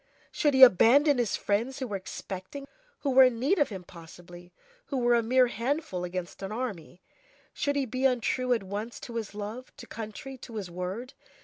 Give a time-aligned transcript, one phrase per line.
[0.31, 2.67] Should he abandon his friends who were expecting him?
[3.01, 4.51] Who were in need of him possibly!
[4.87, 7.03] who were a mere handful against an army!
[7.53, 11.13] Should he be untrue at once to his love, to country, to his word?